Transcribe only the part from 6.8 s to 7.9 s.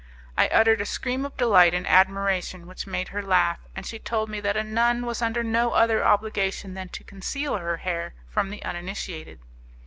to conceal her